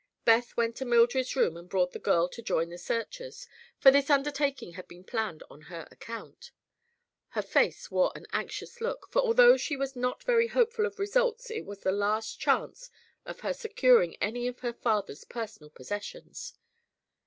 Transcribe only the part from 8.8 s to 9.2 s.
look,